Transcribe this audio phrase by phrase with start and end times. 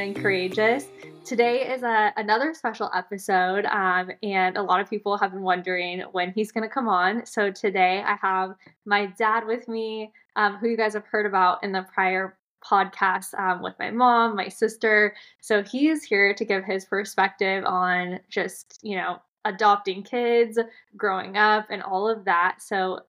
[0.00, 0.86] And Courageous.
[1.26, 6.00] Today is a, another special episode, um, and a lot of people have been wondering
[6.12, 7.26] when he's going to come on.
[7.26, 8.54] So today I have
[8.86, 13.38] my dad with me, um, who you guys have heard about in the prior podcast
[13.38, 15.14] um, with my mom, my sister.
[15.42, 20.58] So he is here to give his perspective on just, you know, adopting kids,
[20.96, 22.62] growing up, and all of that.
[22.62, 23.00] So,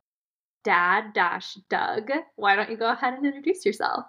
[0.66, 4.04] Dad dash Doug, why don't you go ahead and introduce yourself?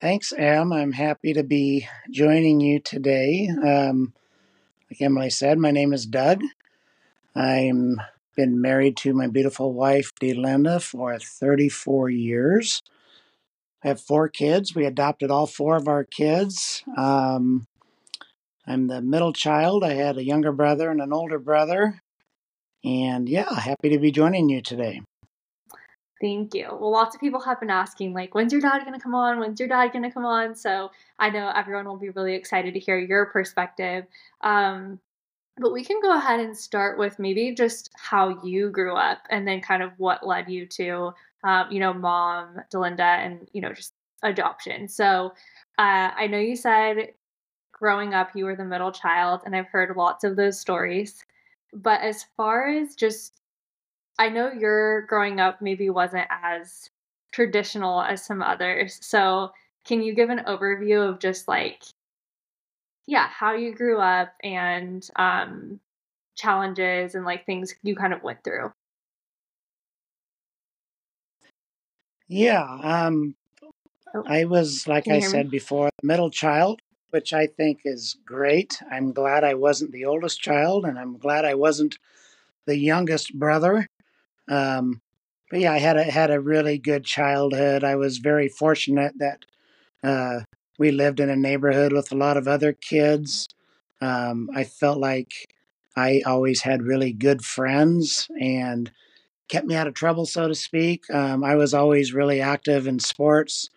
[0.00, 0.72] Thanks, Em.
[0.72, 3.50] I'm happy to be joining you today.
[3.50, 4.14] Um,
[4.90, 6.40] like Emily said, my name is Doug.
[7.34, 8.00] I'm
[8.34, 12.82] been married to my beautiful wife, Delinda, for 34 years.
[13.84, 14.74] I have four kids.
[14.74, 16.82] We adopted all four of our kids.
[16.96, 17.66] Um,
[18.66, 19.84] I'm the middle child.
[19.84, 22.00] I had a younger brother and an older brother.
[22.82, 25.02] And yeah, happy to be joining you today.
[26.20, 26.68] Thank you.
[26.70, 29.40] Well, lots of people have been asking, like, when's your dad going to come on?
[29.40, 30.54] When's your dad going to come on?
[30.54, 34.04] So I know everyone will be really excited to hear your perspective.
[34.42, 35.00] Um,
[35.56, 39.48] but we can go ahead and start with maybe just how you grew up and
[39.48, 43.72] then kind of what led you to um, you know, mom, Delinda, and, you know,
[43.72, 44.88] just adoption.
[44.88, 45.32] So
[45.78, 47.12] uh, I know you said
[47.72, 51.24] growing up you were the middle child, and I've heard lots of those stories.
[51.72, 53.39] But as far as just,
[54.18, 56.90] I know your growing up maybe wasn't as
[57.32, 58.98] traditional as some others.
[59.00, 59.50] So
[59.86, 61.82] can you give an overview of just like,
[63.06, 65.80] yeah, how you grew up and um,
[66.36, 68.72] challenges and like things you kind of went through?
[72.28, 72.62] Yeah.
[72.62, 73.34] Um,
[74.14, 75.50] oh, I was, like I said me?
[75.50, 78.80] before, the middle child, which I think is great.
[78.90, 81.98] I'm glad I wasn't the oldest child, and I'm glad I wasn't
[82.66, 83.86] the youngest brother.
[84.50, 85.00] Um,
[85.50, 87.84] but yeah, I had a had a really good childhood.
[87.84, 89.44] I was very fortunate that
[90.02, 90.40] uh,
[90.78, 93.48] we lived in a neighborhood with a lot of other kids.
[94.00, 95.32] Um, I felt like
[95.96, 98.90] I always had really good friends, and
[99.48, 101.04] kept me out of trouble, so to speak.
[101.12, 103.68] Um, I was always really active in sports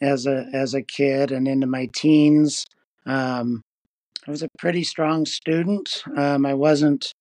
[0.00, 2.66] as a as a kid and into my teens.
[3.06, 3.62] Um,
[4.26, 6.02] I was a pretty strong student.
[6.16, 7.14] Um, I wasn't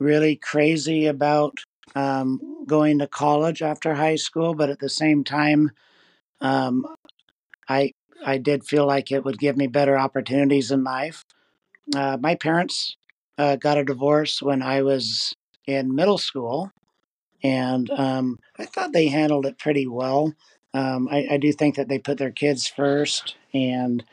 [0.00, 1.58] really crazy about
[1.94, 5.70] um, going to college after high school, but at the same time,
[6.40, 6.84] um,
[7.68, 7.92] I
[8.24, 11.24] I did feel like it would give me better opportunities in life.
[11.94, 12.96] Uh, my parents
[13.38, 15.34] uh, got a divorce when I was
[15.66, 16.72] in middle school,
[17.42, 20.32] and um, I thought they handled it pretty well.
[20.74, 24.04] Um, I, I, do think that they put their kids first, and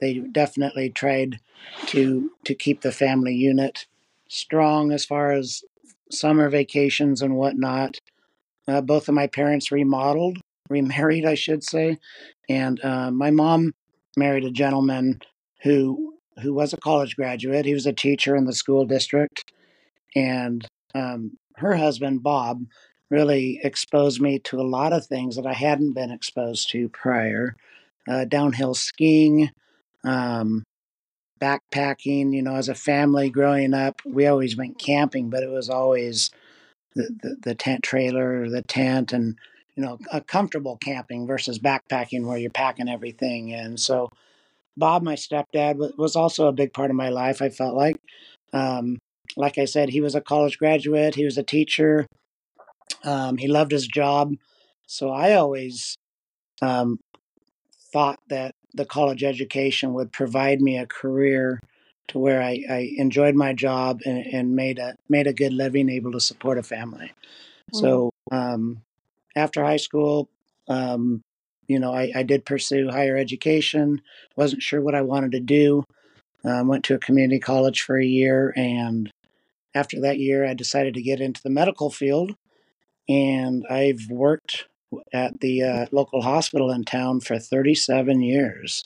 [0.00, 1.40] they definitely tried
[1.86, 3.86] to to keep the family unit
[4.28, 5.64] strong as far as
[6.12, 7.98] summer vacations and whatnot.
[8.68, 10.38] Uh, both of my parents remodeled,
[10.70, 11.98] remarried, I should say,
[12.48, 13.72] and uh, my mom
[14.16, 15.20] married a gentleman
[15.62, 17.66] who who was a college graduate.
[17.66, 19.52] He was a teacher in the school district,
[20.14, 22.64] and um, her husband, Bob,
[23.10, 27.54] really exposed me to a lot of things that I hadn't been exposed to prior.
[28.08, 29.50] Uh, downhill skiing,
[30.04, 30.64] um,
[31.42, 32.32] backpacking.
[32.32, 36.30] You know, as a family growing up, we always went camping, but it was always
[36.94, 39.36] the, the, the tent trailer, the tent, and
[39.74, 43.52] you know, a comfortable camping versus backpacking where you're packing everything.
[43.52, 44.10] And so,
[44.76, 47.40] Bob, my stepdad, was also a big part of my life.
[47.40, 47.96] I felt like,
[48.52, 48.98] um,
[49.36, 52.06] like I said, he was a college graduate, he was a teacher,
[53.04, 54.34] um, he loved his job.
[54.86, 55.96] So I always
[56.60, 56.98] um,
[57.92, 61.60] thought that the college education would provide me a career
[62.08, 65.88] to where I, I enjoyed my job and, and, made a made a good living,
[65.88, 67.12] able to support a family.
[67.72, 67.80] Mm.
[67.80, 68.82] So um,
[69.36, 70.28] after high school,
[70.68, 71.22] um,
[71.68, 74.02] you know, I, I, did pursue higher education.
[74.36, 75.84] wasn't sure what I wanted to do.
[76.44, 79.10] Um, went to a community college for a year, and
[79.74, 82.34] after that year, I decided to get into the medical field.
[83.08, 84.66] And I've worked
[85.12, 88.84] at the uh, local hospital in town for 37 years.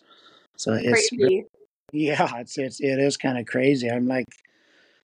[0.56, 1.44] So it's crazy.
[1.92, 3.90] yeah, it's it's it is kind of crazy.
[3.90, 4.26] I'm like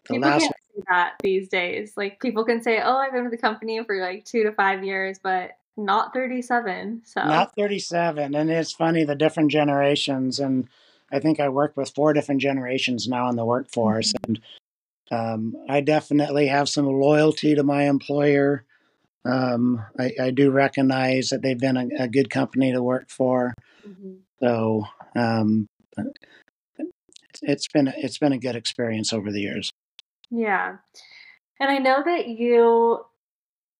[0.08, 0.50] the people last
[0.88, 1.92] that these days.
[1.96, 4.84] Like people can say, "Oh, I've been with the company for like two to five
[4.84, 7.02] years," but not 37.
[7.04, 10.38] So not 37, and it's funny the different generations.
[10.38, 10.68] And
[11.10, 14.32] I think I work with four different generations now in the workforce, mm-hmm.
[14.32, 14.40] and
[15.10, 18.64] um, I definitely have some loyalty to my employer.
[19.24, 23.54] Um, I, I, do recognize that they've been a, a good company to work for.
[23.86, 24.14] Mm-hmm.
[24.40, 24.84] So
[25.14, 25.68] um,
[27.42, 29.72] it's been it's been a good experience over the years.
[30.30, 30.76] Yeah,
[31.60, 33.04] and I know that you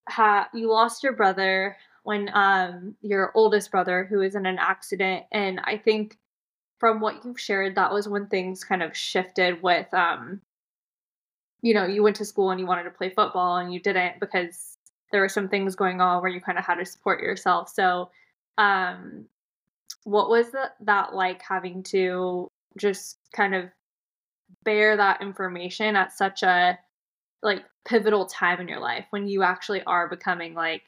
[0.09, 5.25] ha you lost your brother when um your oldest brother who was in an accident,
[5.33, 6.19] and I think
[6.79, 10.41] from what you've shared, that was when things kind of shifted with um
[11.63, 14.19] you know, you went to school and you wanted to play football and you didn't
[14.19, 14.72] because
[15.13, 17.69] there were some things going on where you kind of had to support yourself.
[17.69, 18.11] So,
[18.59, 19.27] um
[20.05, 23.67] what was the, that like having to just kind of
[24.65, 26.79] bear that information at such a
[27.43, 30.83] like pivotal time in your life when you actually are becoming like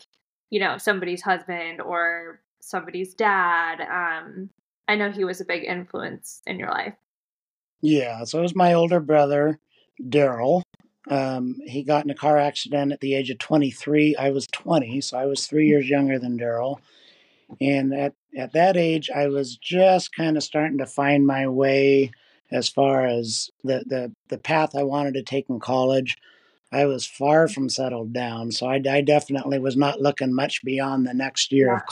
[0.51, 3.81] you know somebody's husband or somebody's dad?
[3.81, 4.51] Um
[4.89, 6.95] i know he was a big influence in your life.
[7.81, 9.59] Yeah so it was my older brother
[10.01, 10.63] daryl
[11.11, 15.01] um, he got in a car accident at the age of 23 i was 20
[15.01, 16.79] so i was three years younger than daryl
[17.61, 22.11] and at, at that age i was just kind of starting to find my way
[22.51, 26.17] as far as the, the, the path i wanted to take in college
[26.75, 31.07] I was far from settled down, so I, I definitely was not looking much beyond
[31.07, 31.77] the next year yeah.
[31.77, 31.83] of.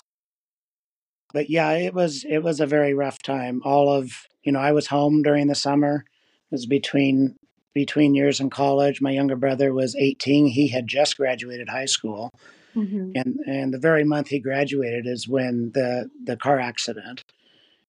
[1.33, 3.63] But yeah, it was it was a very rough time.
[3.65, 6.05] All of you know, I was home during the summer.
[6.51, 7.37] It was between
[7.75, 9.01] between years in college.
[9.01, 10.47] My younger brother was 18.
[10.47, 12.31] He had just graduated high school,
[12.75, 13.13] mm-hmm.
[13.15, 17.23] and and the very month he graduated is when the the car accident.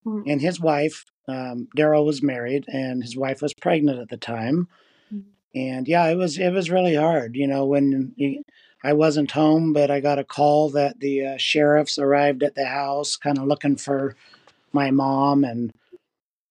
[0.06, 0.30] Mm-hmm.
[0.30, 4.68] And his wife, um, Daryl, was married, and his wife was pregnant at the time
[5.54, 7.36] and yeah, it was it was really hard.
[7.36, 8.42] You know, when you,
[8.82, 12.66] I wasn't home, but I got a call that the uh, sheriffs arrived at the
[12.66, 14.16] house, kind of looking for
[14.72, 15.72] my mom, and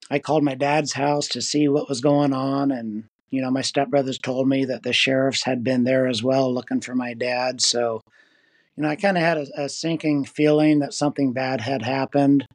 [0.09, 3.61] I called my dad's house to see what was going on, and you know, my
[3.61, 7.61] stepbrothers told me that the sheriffs had been there as well, looking for my dad.
[7.61, 8.03] So,
[8.75, 12.45] you know, I kind of had a, a, sinking feeling that something bad had happened.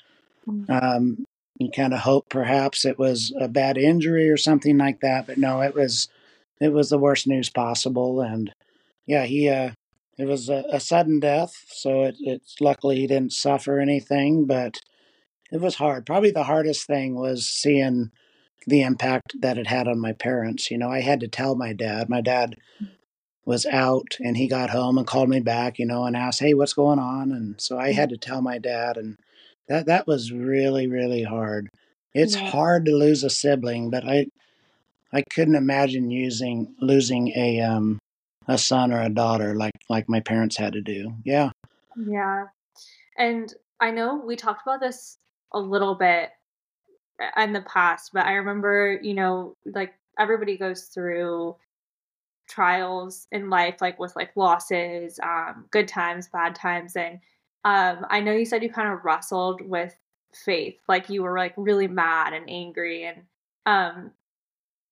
[0.46, 0.70] Mm.
[0.70, 1.24] Um,
[1.58, 5.36] you kind of hope perhaps it was a bad injury or something like that, but
[5.36, 6.06] no, it was
[6.60, 8.20] it was the worst news possible.
[8.20, 8.52] And
[9.04, 9.72] yeah, he uh,
[10.16, 14.78] it was a, a sudden death, so it, it's luckily he didn't suffer anything, but
[15.50, 16.06] it was hard.
[16.06, 18.12] Probably the hardest thing was seeing
[18.68, 20.70] the impact that it had on my parents.
[20.70, 22.08] You know, I had to tell my dad.
[22.08, 22.56] My dad
[23.44, 26.54] was out and he got home and called me back, you know, and asked, "Hey,
[26.54, 29.16] what's going on?" And so I had to tell my dad and
[29.68, 31.68] that that was really really hard.
[32.14, 32.50] It's yeah.
[32.50, 34.26] hard to lose a sibling, but I
[35.12, 37.98] I couldn't imagine using losing a um
[38.46, 41.14] a son or a daughter like like my parents had to do.
[41.24, 41.50] Yeah.
[41.96, 42.46] Yeah.
[43.16, 45.18] And I know we talked about this
[45.52, 46.30] a little bit
[47.36, 51.56] in the past, but I remember, you know, like everybody goes through
[52.48, 57.20] trials in life like with like losses, um good times, bad times and
[57.64, 59.94] um I know you said you kind of wrestled with
[60.32, 63.22] faith, like you were like really mad and angry and
[63.66, 64.12] um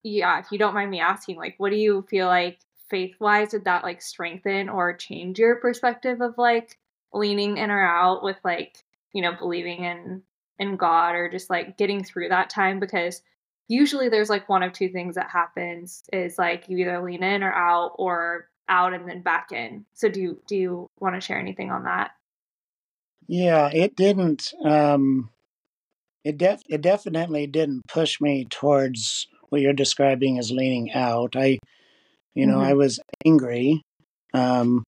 [0.03, 2.59] yeah, if you don't mind me asking, like, what do you feel like
[2.89, 6.77] faith wise did that like strengthen or change your perspective of like
[7.13, 8.77] leaning in or out with like,
[9.13, 10.21] you know, believing in
[10.59, 12.79] in God or just like getting through that time?
[12.79, 13.21] Because
[13.67, 17.43] usually there's like one of two things that happens is like you either lean in
[17.43, 19.85] or out or out and then back in.
[19.93, 22.11] So do you do you want to share anything on that?
[23.27, 25.29] Yeah, it didn't um
[26.23, 31.35] it def it definitely didn't push me towards what you're describing as leaning out.
[31.35, 31.59] I,
[32.33, 32.69] you know, mm-hmm.
[32.69, 33.81] I was angry,
[34.33, 34.83] um,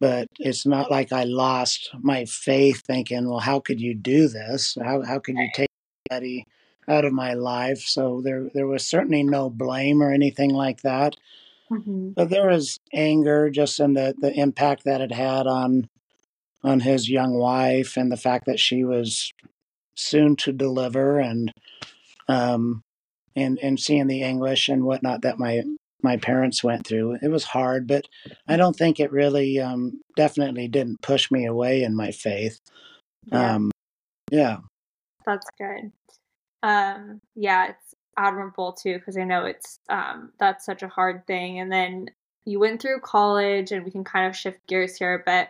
[0.00, 4.76] but it's not like I lost my faith thinking, well, how could you do this?
[4.82, 5.68] How, how could you take
[6.10, 6.46] somebody
[6.88, 7.80] out of my life?
[7.80, 11.16] So there, there was certainly no blame or anything like that.
[11.70, 12.10] Mm-hmm.
[12.16, 15.88] But there was anger just in the, the impact that it had on
[16.62, 19.32] on his young wife and the fact that she was
[19.94, 21.52] soon to deliver and
[22.28, 22.82] um,
[23.34, 25.62] and and seeing the anguish and whatnot that my
[26.02, 27.18] my parents went through.
[27.22, 28.06] It was hard, but
[28.48, 32.60] I don't think it really um, definitely didn't push me away in my faith.
[33.26, 33.54] Yeah.
[33.54, 33.70] Um,
[34.30, 34.58] yeah.
[35.26, 35.92] That's good.
[36.62, 41.60] Um, yeah, it's admirable too because I know it's um, that's such a hard thing.
[41.60, 42.10] And then
[42.44, 45.48] you went through college, and we can kind of shift gears here a bit.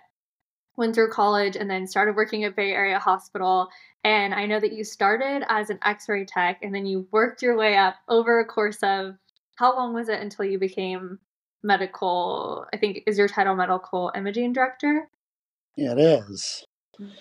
[0.76, 3.68] Went through college and then started working at Bay Area Hospital
[4.04, 7.42] and I know that you started as an x ray tech and then you worked
[7.42, 9.16] your way up over a course of
[9.60, 11.18] how long was it until you became
[11.62, 12.64] medical?
[12.72, 15.06] I think, is your title medical imaging director?
[15.76, 16.64] It is.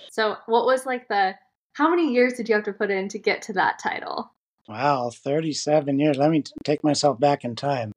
[0.10, 1.36] So, what was like the,
[1.74, 4.32] how many years did you have to put in to get to that title?
[4.70, 6.18] Wow, 37 years.
[6.18, 7.92] Let me take myself back in time.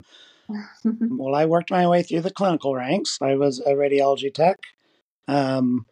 [0.85, 3.19] well, I worked my way through the clinical ranks.
[3.23, 4.59] I was a radiology tech.
[5.29, 5.87] Um,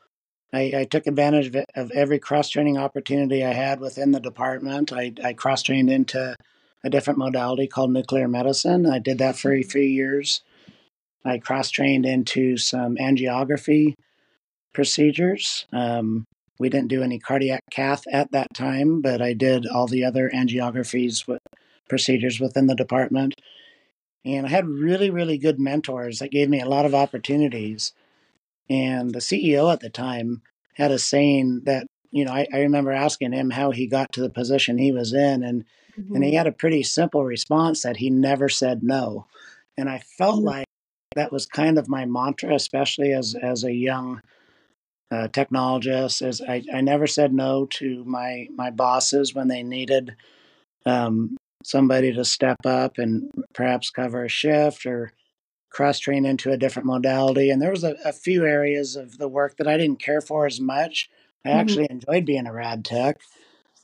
[0.52, 4.92] I, I took advantage of, of every cross training opportunity I had within the department.
[4.92, 6.35] I, I cross trained into
[6.85, 8.87] a different modality called nuclear medicine.
[8.87, 10.43] I did that for a few years.
[11.25, 13.95] I cross trained into some angiography
[14.73, 15.67] procedures.
[15.73, 16.25] Um,
[16.59, 20.31] we didn't do any cardiac cath at that time, but I did all the other
[20.35, 21.41] angiographies with
[21.89, 23.35] procedures within the department.
[24.25, 27.93] And I had really, really good mentors that gave me a lot of opportunities.
[28.69, 30.43] And the CEO at the time
[30.75, 34.21] had a saying that, you know, I, I remember asking him how he got to
[34.21, 35.65] the position he was in, and
[35.99, 36.15] mm-hmm.
[36.15, 36.39] and he mm-hmm.
[36.39, 39.27] had a pretty simple response that he never said no.
[39.77, 40.47] And I felt mm-hmm.
[40.47, 40.67] like
[41.15, 44.21] that was kind of my mantra, especially as as a young
[45.11, 46.23] uh, technologist.
[46.23, 50.17] As I, I never said no to my my bosses when they needed
[50.87, 55.13] um, somebody to step up and perhaps cover a shift or
[55.71, 57.51] cross train into a different modality.
[57.51, 60.47] And there was a, a, few areas of the work that I didn't care for
[60.47, 61.09] as much.
[61.45, 61.59] I mm-hmm.
[61.59, 63.19] actually enjoyed being a rad tech.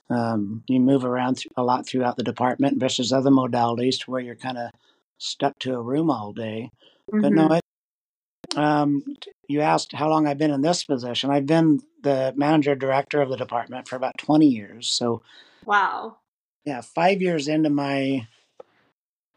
[0.08, 4.36] Um, you move around a lot throughout the department versus other modalities to where you're
[4.36, 4.70] kind of
[5.18, 6.70] stuck to a room all day.
[7.12, 7.20] Mm-hmm.
[7.22, 8.58] But no, mm-hmm.
[8.58, 9.02] um,
[9.48, 11.30] you asked how long I've been in this position.
[11.30, 14.88] I've been the manager director of the department for about 20 years.
[14.88, 15.22] So,
[15.64, 16.18] wow.
[16.64, 18.26] Yeah, five years into my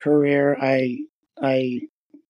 [0.02, 1.06] career, I
[1.42, 1.82] I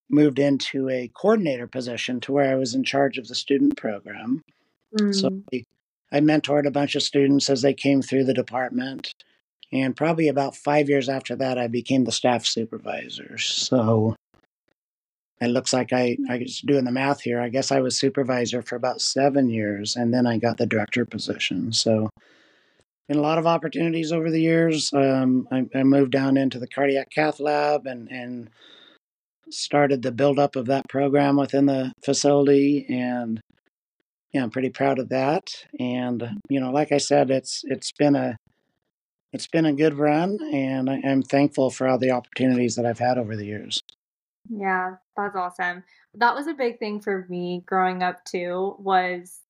[0.10, 4.43] moved into a coordinator position to where I was in charge of the student program.
[4.98, 5.13] Mm.
[5.13, 5.63] So I
[6.17, 9.13] mentored a bunch of students as they came through the department.
[9.71, 13.37] And probably about five years after that, I became the staff supervisor.
[13.37, 14.15] So
[15.41, 17.39] it looks like I, I was doing the math here.
[17.39, 21.05] I guess I was supervisor for about seven years, and then I got the director
[21.05, 21.71] position.
[21.71, 22.09] So,
[23.07, 26.67] in a lot of opportunities over the years, um, I, I, moved down into the
[26.67, 28.49] cardiac cath lab and, and
[29.49, 32.85] started the buildup of that program within the facility.
[32.87, 33.39] And
[34.33, 35.50] yeah, I'm pretty proud of that.
[35.79, 38.38] And you know, like I said, it's it's been a
[39.33, 43.00] it's been a good run, and I, I'm thankful for all the opportunities that I've
[43.00, 43.81] had over the years.
[44.50, 45.83] Yeah, that's awesome.
[46.15, 49.41] That was a big thing for me growing up too, was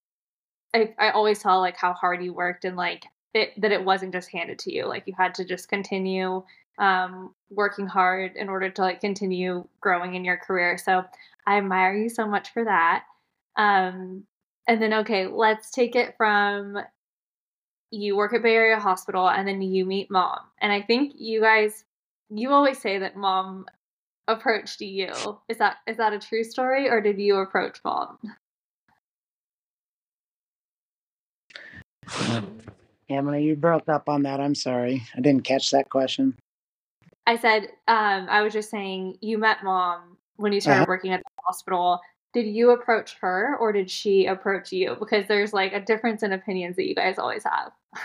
[0.73, 4.13] I, I always saw like how hard you worked and like it that it wasn't
[4.13, 4.85] just handed to you.
[4.85, 6.43] Like you had to just continue
[6.77, 10.77] um, working hard in order to like continue growing in your career.
[10.77, 11.03] So
[11.45, 13.03] I admire you so much for that.
[13.57, 14.23] Um,
[14.69, 16.77] and then okay, let's take it from
[17.89, 20.37] you work at Bay Area Hospital and then you meet mom.
[20.61, 21.83] And I think you guys
[22.29, 23.65] you always say that mom
[24.27, 25.11] approached you.
[25.49, 28.19] Is that is that a true story or did you approach mom?
[33.09, 34.39] Emily, you broke up on that.
[34.39, 35.01] I'm sorry.
[35.17, 36.35] I didn't catch that question.
[37.25, 40.89] I said, um, I was just saying you met mom when you started uh-huh.
[40.89, 41.99] working at the hospital.
[42.33, 44.95] Did you approach her or did she approach you?
[44.99, 47.71] Because there's like a difference in opinions that you guys always have.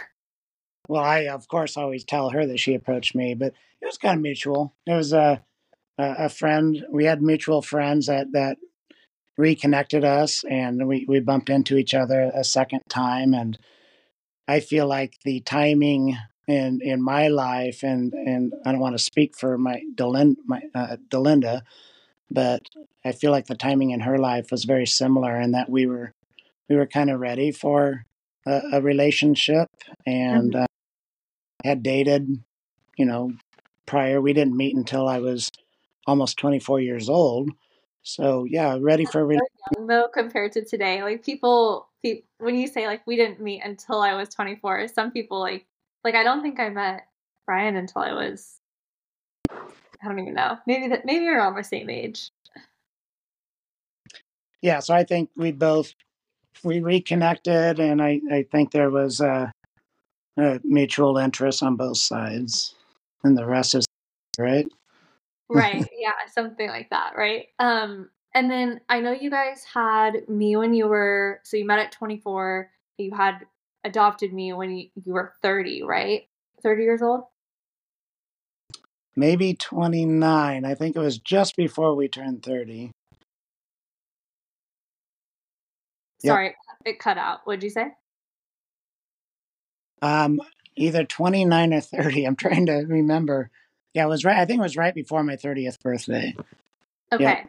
[0.87, 4.16] Well, I of course always tell her that she approached me, but it was kind
[4.19, 4.75] of mutual.
[4.87, 5.43] It was a
[5.97, 6.85] a friend.
[6.90, 8.59] We had mutual friends that that
[9.37, 13.35] reconnected us, and we we bumped into each other a second time.
[13.35, 13.59] And
[14.47, 19.02] I feel like the timing in in my life, and and I don't want to
[19.02, 21.62] speak for my Delinda, my uh, Delinda,
[22.35, 22.62] but
[23.05, 26.12] I feel like the timing in her life was very similar, in that we were
[26.69, 28.05] we were kind of ready for
[28.47, 29.69] a, a relationship,
[30.07, 30.62] and mm-hmm.
[30.62, 30.67] uh,
[31.64, 32.43] had dated,
[32.97, 33.33] you know,
[33.87, 34.21] prior.
[34.21, 35.50] We didn't meet until I was
[36.07, 37.50] almost 24 years old.
[38.03, 39.41] So yeah, ready for really
[39.76, 41.03] young though compared to today.
[41.03, 45.11] Like people, people, when you say like we didn't meet until I was 24, some
[45.11, 45.67] people like
[46.05, 47.07] like I don't think I met
[47.47, 48.61] Brian until I was
[50.04, 50.58] I don't even know.
[50.66, 52.30] Maybe that maybe we're all the same age.
[54.61, 55.94] Yeah, so I think we both
[56.62, 59.52] we reconnected, and I I think there was a,
[60.37, 62.75] a mutual interest on both sides,
[63.23, 63.87] and the rest is
[64.38, 64.66] right
[65.49, 70.56] right yeah something like that right um and then i know you guys had me
[70.56, 73.46] when you were so you met at 24 you had
[73.84, 76.28] adopted me when you, you were 30 right
[76.62, 77.25] 30 years old
[79.16, 82.90] maybe 29 i think it was just before we turned 30
[86.25, 86.54] sorry yep.
[86.85, 87.87] it cut out what'd you say
[90.02, 90.40] um
[90.76, 93.50] either 29 or 30 i'm trying to remember
[93.94, 94.37] yeah, it was right.
[94.37, 96.35] I think it was right before my 30th birthday.
[97.12, 97.25] Okay.
[97.25, 97.44] Yeah.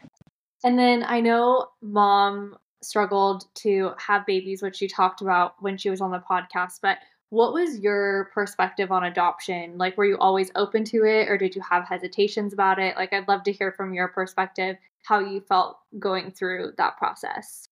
[0.64, 5.90] And then I know mom struggled to have babies, which she talked about when she
[5.90, 6.78] was on the podcast.
[6.80, 6.98] But
[7.30, 9.78] what was your perspective on adoption?
[9.78, 12.96] Like, were you always open to it or did you have hesitations about it?
[12.96, 17.68] Like, I'd love to hear from your perspective how you felt going through that process.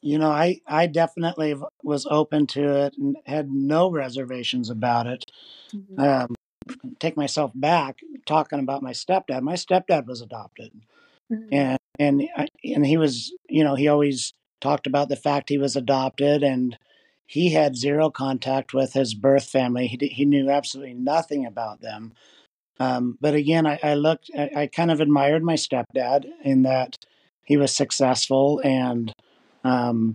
[0.00, 5.24] You know, I, I definitely was open to it and had no reservations about it.
[5.72, 6.00] Mm-hmm.
[6.00, 6.34] Um,
[6.98, 9.42] take myself back talking about my stepdad.
[9.42, 10.72] My stepdad was adopted,
[11.32, 11.48] mm-hmm.
[11.52, 12.22] and and
[12.64, 16.76] and he was, you know, he always talked about the fact he was adopted, and
[17.32, 19.86] he had zero contact with his birth family.
[19.86, 22.12] He, he knew absolutely nothing about them.
[22.78, 26.98] Um, but again, I, I looked, I, I, kind of admired my stepdad in that
[27.42, 29.14] he was successful and
[29.64, 30.14] um,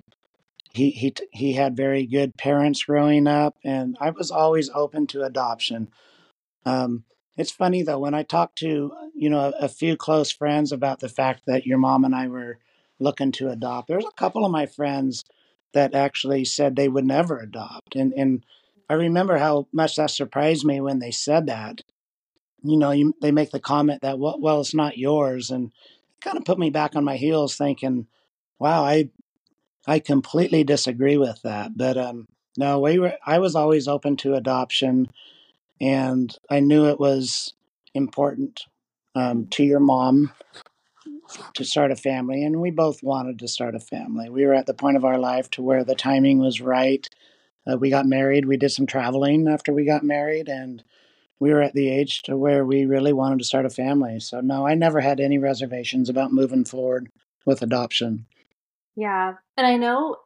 [0.74, 3.55] he, he, he had very good parents growing up.
[3.63, 5.89] And I was always open to adoption.
[6.67, 7.03] Um,
[7.36, 11.00] it's funny though, when I talk to, you know, a, a few close friends about
[11.00, 12.59] the fact that your mom and I were
[13.00, 15.24] looking to adopt, there's a couple of my friends
[15.74, 17.95] that actually said they would never adopt.
[17.95, 18.45] And, and
[18.89, 21.81] I remember how much that surprised me when they said that.
[22.63, 25.51] You know, you, they make the comment that, well, well, it's not yours.
[25.51, 25.71] And
[26.21, 28.07] kind of put me back on my heels thinking,
[28.59, 29.09] wow, I,
[29.86, 31.77] I completely disagree with that.
[31.77, 35.09] But, um, no, we were, I was always open to adoption
[35.79, 37.53] and I knew it was
[37.93, 38.63] important
[39.15, 40.31] um, to your mom
[41.53, 44.29] to start a family, and we both wanted to start a family.
[44.29, 47.07] We were at the point of our life to where the timing was right.
[47.69, 48.46] Uh, we got married.
[48.46, 50.84] We did some traveling after we got married, and
[51.39, 54.19] we were at the age to where we really wanted to start a family.
[54.19, 57.10] So no, I never had any reservations about moving forward
[57.46, 58.25] with adoption.
[58.96, 60.17] Yeah, and I know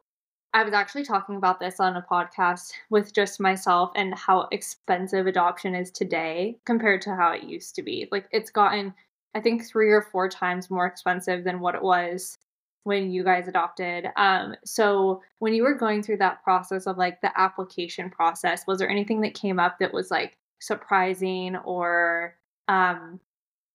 [0.54, 5.26] I was actually talking about this on a podcast with just myself and how expensive
[5.26, 8.08] adoption is today compared to how it used to be.
[8.12, 8.94] Like it's gotten
[9.34, 12.38] I think three or four times more expensive than what it was
[12.84, 14.08] when you guys adopted.
[14.16, 18.78] Um, so when you were going through that process of like the application process, was
[18.78, 22.36] there anything that came up that was like surprising or
[22.68, 23.20] um,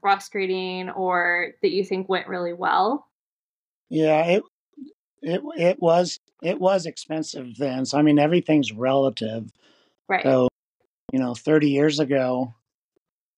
[0.02, 3.08] frustrating or that you think went really well?
[3.90, 4.44] Yeah, it
[5.22, 7.86] it it was it was expensive then.
[7.86, 9.52] So I mean everything's relative.
[10.10, 10.24] Right.
[10.24, 10.50] So,
[11.12, 12.54] you know, 30 years ago,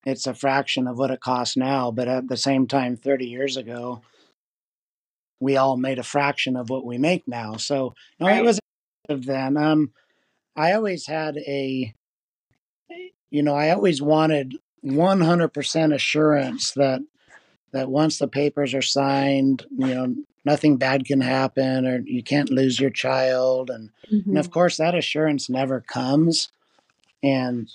[0.05, 1.91] it's a fraction of what it costs now.
[1.91, 4.01] But at the same time, 30 years ago,
[5.39, 7.55] we all made a fraction of what we make now.
[7.57, 8.37] So no, right.
[8.37, 8.59] it was
[9.07, 9.57] then.
[9.57, 9.91] Um,
[10.55, 11.93] I always had a,
[13.29, 17.01] you know, I always wanted 100% assurance that
[17.71, 22.49] that once the papers are signed, you know, nothing bad can happen or you can't
[22.49, 24.29] lose your child, and, mm-hmm.
[24.29, 26.49] and of course that assurance never comes.
[27.21, 27.69] And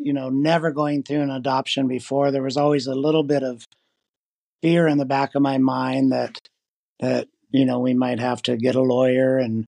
[0.00, 3.66] you know, never going through an adoption before, there was always a little bit of
[4.62, 6.38] fear in the back of my mind that
[7.00, 9.66] that you know we might have to get a lawyer and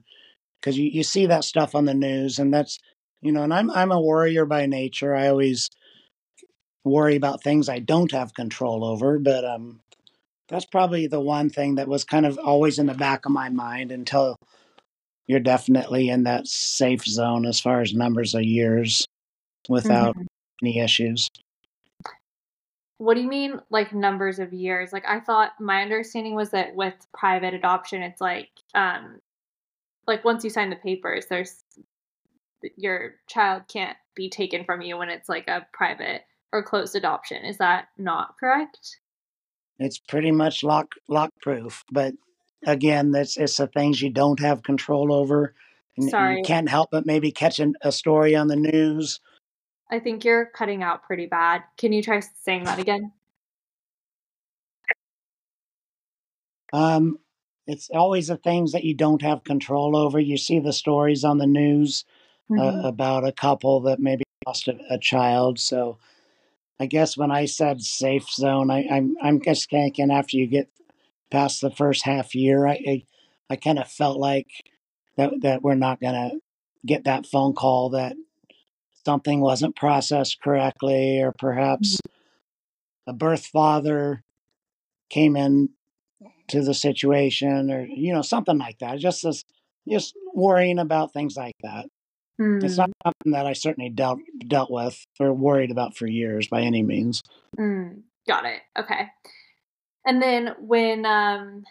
[0.60, 2.78] because you, you see that stuff on the news and that's
[3.20, 5.14] you know and I'm I'm a worrier by nature.
[5.14, 5.70] I always
[6.84, 9.80] worry about things I don't have control over, but um
[10.48, 13.48] that's probably the one thing that was kind of always in the back of my
[13.48, 14.34] mind until
[15.28, 19.06] you're definitely in that safe zone as far as numbers of years
[19.68, 20.26] without mm-hmm.
[20.62, 21.30] any issues.
[22.98, 24.92] What do you mean, like numbers of years?
[24.92, 29.20] Like I thought my understanding was that with private adoption, it's like, um,
[30.06, 31.62] like once you sign the papers, there's
[32.76, 37.44] your child can't be taken from you when it's like a private or closed adoption.
[37.44, 38.98] Is that not correct?
[39.78, 42.12] It's pretty much lock lock proof, but
[42.66, 45.54] again, that's it's the things you don't have control over.
[46.08, 49.20] Sorry, you can't help but maybe catching a story on the news
[49.90, 51.64] I think you're cutting out pretty bad.
[51.76, 53.12] Can you try saying that again?
[56.72, 57.18] Um,
[57.66, 60.20] it's always the things that you don't have control over.
[60.20, 62.04] You see the stories on the news
[62.50, 62.84] uh, mm-hmm.
[62.84, 65.58] uh, about a couple that maybe lost a, a, child.
[65.58, 65.98] So
[66.78, 70.68] I guess when I said safe zone, I, I'm I'm just thinking after you get
[71.30, 73.04] past the first half year, I I,
[73.50, 74.48] I kind of felt like
[75.16, 76.32] that that we're not gonna
[76.86, 78.16] get that phone call that
[79.10, 83.10] something wasn't processed correctly, or perhaps mm-hmm.
[83.10, 84.22] a birth father
[85.08, 85.70] came in
[86.48, 88.98] to the situation, or you know something like that.
[88.98, 89.26] Just
[89.88, 91.86] just worrying about things like that.
[92.40, 92.62] Mm.
[92.62, 92.92] It's not mm.
[93.04, 97.22] something that I certainly dealt dealt with or worried about for years by any means.
[97.58, 98.02] Mm.
[98.28, 98.60] Got it.
[98.78, 99.08] Okay.
[100.06, 101.64] And then when um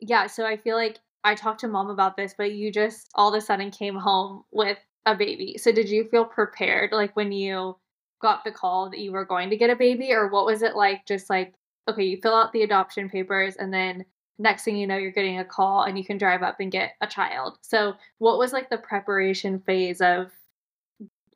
[0.00, 3.28] yeah, so I feel like I talked to mom about this, but you just all
[3.28, 5.56] of a sudden came home with a baby.
[5.58, 7.76] So did you feel prepared like when you
[8.20, 10.76] got the call that you were going to get a baby or what was it
[10.76, 11.54] like just like
[11.88, 14.04] okay, you fill out the adoption papers and then
[14.38, 16.92] next thing you know you're getting a call and you can drive up and get
[17.00, 17.58] a child.
[17.62, 20.30] So what was like the preparation phase of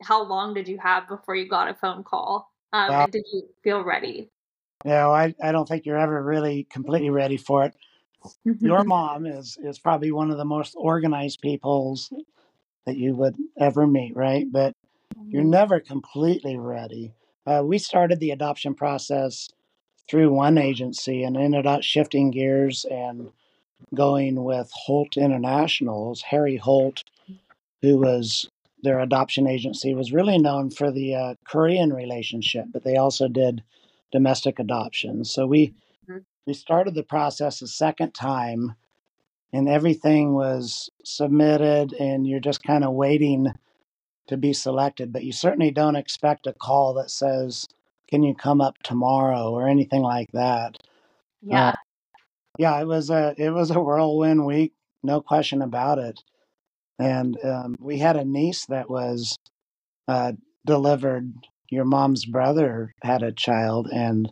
[0.01, 2.51] how long did you have before you got a phone call?
[2.73, 4.29] Um, did you feel ready?
[4.83, 7.73] No, I, I don't think you're ever really completely ready for it.
[8.59, 12.11] Your mom is is probably one of the most organized people's
[12.85, 14.45] that you would ever meet, right?
[14.51, 14.75] But
[15.27, 15.51] you're mm-hmm.
[15.51, 17.13] never completely ready.
[17.45, 19.49] Uh, we started the adoption process
[20.09, 23.31] through one agency and ended up shifting gears and
[23.93, 26.21] going with Holt Internationals.
[26.21, 27.03] Harry Holt
[27.85, 28.49] who was
[28.81, 33.63] their adoption agency, was really known for the uh, Korean relationship, but they also did
[34.11, 35.31] domestic adoptions.
[35.31, 35.73] So we
[36.09, 36.19] mm-hmm.
[36.45, 38.75] we started the process a second time,
[39.55, 43.47] and everything was submitted, and you're just kind of waiting
[44.27, 45.13] to be selected.
[45.13, 47.65] But you certainly don't expect a call that says,
[48.09, 50.77] "Can you come up tomorrow?" or anything like that.
[51.41, 51.69] Yeah.
[51.69, 51.75] Uh,
[52.59, 56.19] yeah, it was a it was a whirlwind week, no question about it.
[56.99, 59.37] And um, we had a niece that was
[60.09, 60.33] uh,
[60.65, 61.33] delivered.
[61.71, 64.29] Your mom's brother had a child, and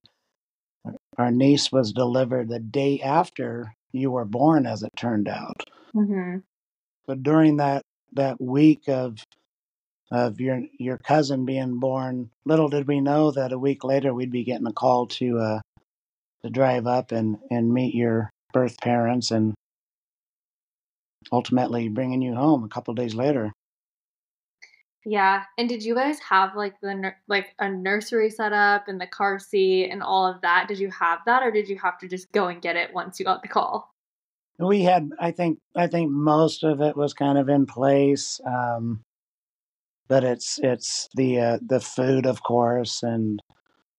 [1.18, 5.64] our niece was delivered the day after you were born, as it turned out.
[5.96, 6.40] Mm-hmm.
[7.08, 9.18] But during that that week of
[10.12, 14.32] of your your cousin being born, little did we know that a week later we'd
[14.32, 15.60] be getting a call to uh,
[16.44, 19.54] to drive up and, and meet your birth parents and
[21.32, 23.52] ultimately bringing you home a couple days later.
[25.06, 29.08] Yeah, and did you guys have like the like a nursery set up and the
[29.08, 30.68] car seat and all of that?
[30.68, 33.20] Did you have that, or did you have to just go and get it once
[33.20, 33.94] you got the call?
[34.60, 39.04] We had, I think, I think most of it was kind of in place, um,
[40.08, 43.42] but it's it's the uh, the food, of course, and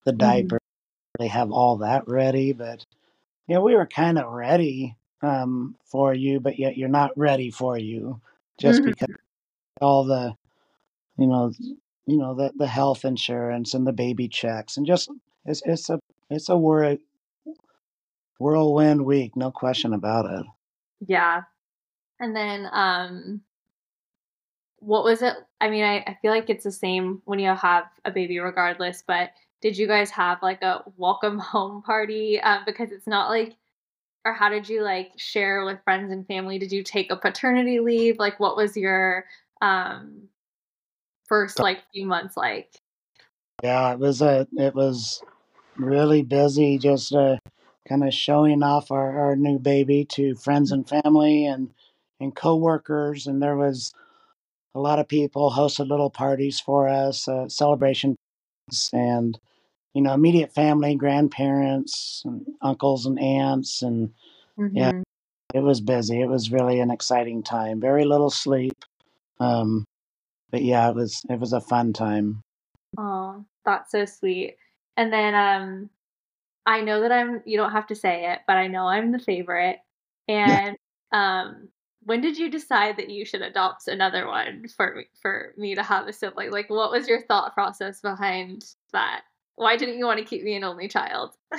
[0.05, 0.19] the mm-hmm.
[0.19, 0.59] diaper
[1.19, 2.53] they have all that ready.
[2.53, 2.87] But
[3.47, 7.51] you know, we were kind of ready um, for you, but yet you're not ready
[7.51, 8.21] for you
[8.59, 8.91] just mm-hmm.
[8.91, 9.15] because
[9.81, 10.35] all the
[11.17, 11.53] you know
[12.07, 15.11] you know the the health insurance and the baby checks and just
[15.45, 15.99] it's it's a
[16.31, 16.97] it's a whirl,
[18.39, 20.47] whirlwind week, no question about it.
[21.07, 21.43] Yeah.
[22.21, 23.43] And then um
[24.79, 25.35] what was it?
[25.61, 29.03] I mean, I, I feel like it's the same when you have a baby regardless,
[29.07, 29.31] but
[29.63, 32.39] did you guys have like a welcome home party?
[32.41, 33.57] Um, because it's not like,
[34.27, 36.59] or how did you like share with friends and family?
[36.59, 38.19] Did you take a paternity leave?
[38.19, 39.25] Like, what was your
[39.63, 40.29] um,
[41.27, 42.71] first like few months like?
[43.63, 45.23] Yeah, it was a it was
[45.77, 47.37] really busy, just uh,
[47.89, 51.71] kind of showing off our, our new baby to friends and family and
[52.21, 53.93] and coworkers, and there was
[54.75, 58.17] a lot of people hosted little parties for us, uh, celebration,
[58.93, 59.39] and
[59.95, 64.11] you know, immediate family, grandparents, and uncles and aunts, and
[64.59, 64.77] mm-hmm.
[64.77, 64.93] yeah,
[65.55, 66.21] it was busy.
[66.21, 67.81] It was really an exciting time.
[67.81, 68.85] Very little sleep,
[69.39, 69.85] um,
[70.51, 72.43] but yeah, it was it was a fun time.
[72.99, 74.57] Oh, that's so sweet.
[74.97, 75.91] And then um,
[76.67, 77.43] I know that I'm.
[77.45, 79.79] You don't have to say it, but I know I'm the favorite.
[80.29, 80.77] And
[81.13, 81.43] yeah.
[81.43, 81.69] um,
[82.05, 86.07] when did you decide that you should adopt another one for for me to have
[86.07, 86.51] a sibling?
[86.51, 89.23] Like, what was your thought process behind that?
[89.57, 91.35] Why didn't you want to keep me an only child?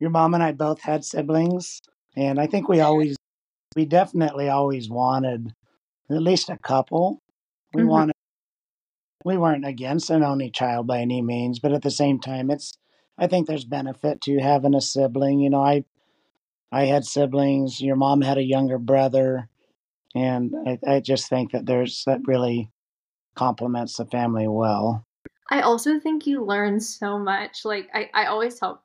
[0.00, 1.80] Your mom and I both had siblings,
[2.16, 3.16] and I think we always,
[3.76, 5.52] we definitely always wanted
[6.10, 7.22] at least a couple.
[7.72, 7.90] We mm-hmm.
[7.90, 8.14] wanted,
[9.24, 12.76] we weren't against an only child by any means, but at the same time, it's,
[13.16, 15.40] I think there's benefit to having a sibling.
[15.40, 15.84] You know, I,
[16.72, 17.80] I had siblings.
[17.80, 19.48] Your mom had a younger brother,
[20.14, 22.70] and I, I just think that there's that really
[23.34, 25.06] complements the family well.
[25.50, 27.64] I also think you learn so much.
[27.64, 28.82] Like I, I always tell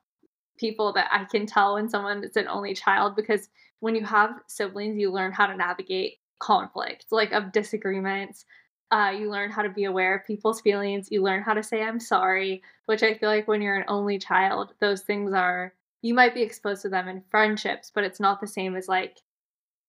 [0.56, 3.48] people that I can tell when someone is an only child because
[3.80, 8.44] when you have siblings, you learn how to navigate conflict, like of disagreements.
[8.90, 11.08] Uh, you learn how to be aware of people's feelings.
[11.12, 14.18] You learn how to say I'm sorry, which I feel like when you're an only
[14.18, 15.72] child, those things are
[16.02, 19.18] you might be exposed to them in friendships, but it's not the same as like,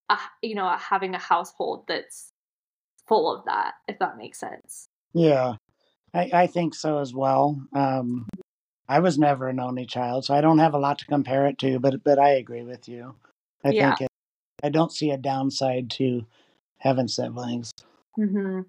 [0.09, 2.31] a, you know, having a household that's
[3.07, 4.87] full of that, if that makes sense.
[5.13, 5.53] Yeah,
[6.13, 7.61] I, I think so as well.
[7.73, 8.27] Um,
[8.87, 11.57] I was never an only child, so I don't have a lot to compare it
[11.59, 13.15] to, but but I agree with you.
[13.63, 13.95] I yeah.
[13.95, 14.07] think it,
[14.63, 16.25] I don't see a downside to
[16.81, 17.71] having siblings.
[18.17, 18.61] Mm-hmm.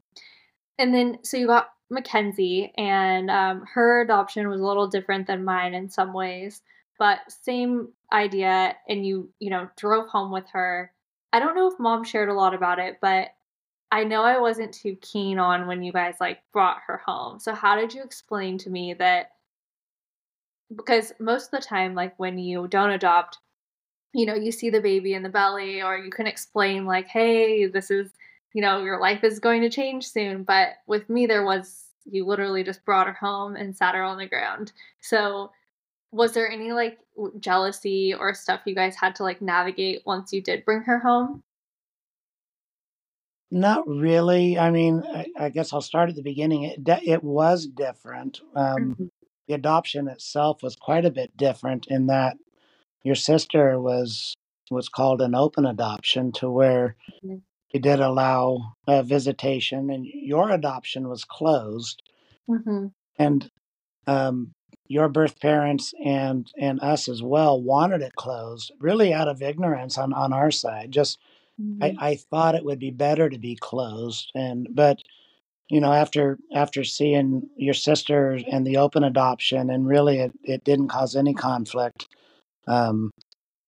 [0.79, 5.44] And then, so you got Mackenzie, and um, her adoption was a little different than
[5.44, 6.62] mine in some ways,
[6.98, 8.77] but same idea.
[8.88, 10.92] And you, you know, drove home with her.
[11.33, 13.29] I don't know if mom shared a lot about it, but
[13.90, 17.38] I know I wasn't too keen on when you guys like brought her home.
[17.38, 19.33] So how did you explain to me that
[20.75, 23.38] because most of the time like when you don't adopt
[24.14, 27.66] you know, you see the baby in the belly or you can explain like, "Hey,
[27.66, 28.11] this is,
[28.55, 32.27] you know, your life is going to change soon." But with me there was you
[32.27, 34.72] literally just brought her home and sat her on the ground.
[35.01, 35.53] So
[36.11, 36.98] was there any like
[37.40, 41.42] jealousy or stuff you guys had to like navigate once you did bring her home?
[43.51, 44.59] Not really.
[44.59, 46.64] I mean, I, I guess I'll start at the beginning.
[46.64, 48.40] It it was different.
[48.55, 49.05] Um, mm-hmm.
[49.48, 52.37] The adoption itself was quite a bit different in that
[53.05, 54.37] your sister was
[54.71, 57.37] was called an open adoption, to where mm-hmm.
[57.73, 62.03] we did allow a visitation, and your adoption was closed.
[62.49, 62.87] Mm-hmm.
[63.19, 63.51] And
[64.07, 64.55] um,
[64.88, 69.97] your birth parents and and us as well wanted it closed, really out of ignorance
[69.99, 70.91] on on our side.
[70.91, 71.19] Just
[71.61, 71.83] mm-hmm.
[71.83, 74.99] I, I thought it would be better to be closed, and but
[75.69, 80.65] you know after after seeing your sister and the open adoption, and really it, it
[80.65, 82.09] didn't cause any conflict.
[82.66, 83.11] Um,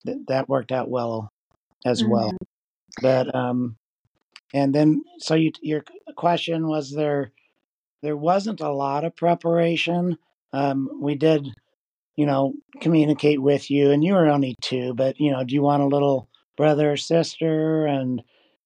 [0.06, 1.30] th- that worked out well
[1.84, 2.12] as mm-hmm.
[2.12, 2.32] well.
[3.02, 3.76] But um,
[4.52, 5.84] and then so you, your
[6.16, 7.32] question was there
[8.02, 10.18] there wasn't a lot of preparation
[10.54, 11.48] um, we did,
[12.14, 15.62] you know, communicate with you, and you were only two, but you know, do you
[15.62, 17.86] want a little brother or sister?
[17.86, 18.22] And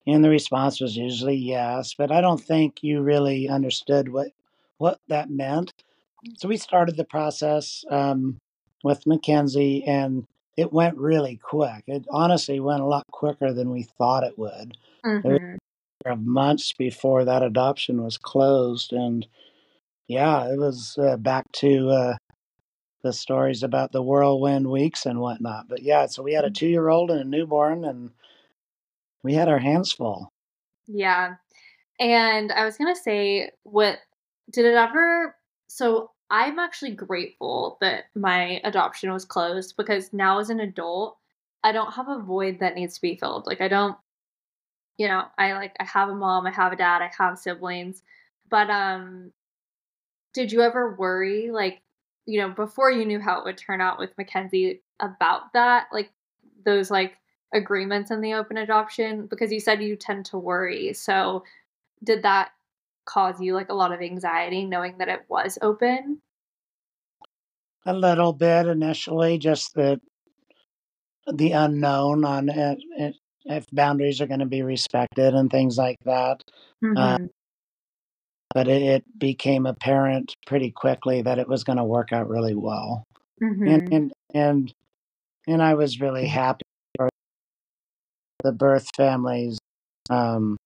[0.06, 4.28] and the response was usually yes, but I don't think you really understood what
[4.76, 5.72] what that meant.
[6.36, 8.38] So we started the process um,
[8.82, 11.84] with Mackenzie, and it went really quick.
[11.86, 14.76] It honestly went a lot quicker than we thought it would.
[15.04, 15.28] Mm-hmm.
[15.28, 15.58] There
[16.04, 19.26] were months before that adoption was closed, and
[20.06, 22.16] yeah, it was uh, back to uh,
[23.02, 25.68] the stories about the whirlwind weeks and whatnot.
[25.68, 26.54] But yeah, so we had a mm.
[26.54, 28.10] two year old and a newborn, and
[29.22, 30.28] we had our hands full.
[30.86, 31.34] Yeah.
[32.00, 33.98] And I was going to say, what
[34.50, 35.34] did it ever?
[35.68, 41.18] So I'm actually grateful that my adoption was closed because now as an adult,
[41.64, 43.46] I don't have a void that needs to be filled.
[43.46, 43.96] Like, I don't,
[44.98, 48.02] you know, I like, I have a mom, I have a dad, I have siblings.
[48.50, 49.32] But um
[50.34, 51.80] did you ever worry, like,
[52.26, 56.10] you know, before you knew how it would turn out with Mackenzie about that, like
[56.64, 57.16] those like
[57.54, 59.26] agreements in the open adoption?
[59.26, 60.92] Because you said you tend to worry.
[60.92, 61.44] So
[62.04, 62.50] did that
[63.08, 66.20] cause you like a lot of anxiety knowing that it was open?
[67.86, 70.00] A little bit initially, just the
[71.32, 75.98] the unknown on it, it, if boundaries are going to be respected and things like
[76.04, 76.42] that.
[76.84, 76.96] Mm-hmm.
[76.96, 77.18] Uh,
[78.54, 82.54] but it, it became apparent pretty quickly that it was going to work out really
[82.54, 83.04] well.
[83.42, 83.68] Mm-hmm.
[83.68, 84.74] And, and and
[85.46, 86.64] and I was really happy
[86.96, 87.08] for
[88.42, 89.58] the birth families,
[90.10, 90.57] um,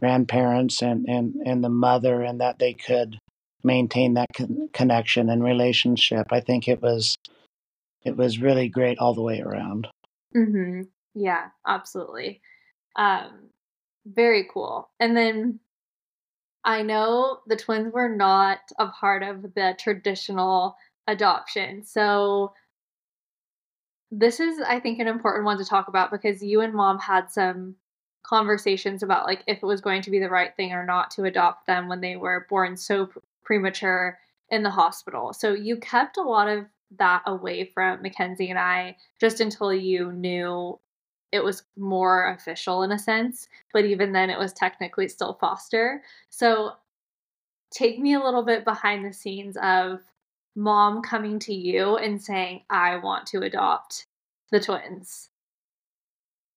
[0.00, 3.18] grandparents, and and and the mother, and that they could
[3.64, 6.28] maintain that con- connection and relationship.
[6.30, 7.16] I think it was
[8.04, 9.88] it was really great all the way around.
[10.36, 10.82] Mm-hmm.
[11.14, 12.40] Yeah, absolutely.
[12.96, 13.50] Um,
[14.06, 14.88] very cool.
[15.00, 15.60] And then
[16.64, 21.84] I know the twins were not a part of the traditional adoption.
[21.84, 22.52] So
[24.10, 27.30] this is I think an important one to talk about because you and mom had
[27.30, 27.76] some
[28.22, 31.24] conversations about like if it was going to be the right thing or not to
[31.24, 33.08] adopt them when they were born so
[33.44, 34.18] premature
[34.50, 35.32] in the hospital.
[35.32, 36.66] So you kept a lot of
[36.98, 40.78] that away from Mackenzie and I just until you knew
[41.32, 46.02] it was more official in a sense, but even then it was technically still foster.
[46.30, 46.72] So
[47.70, 50.00] take me a little bit behind the scenes of
[50.56, 54.06] mom coming to you and saying, I want to adopt
[54.50, 55.28] the twins.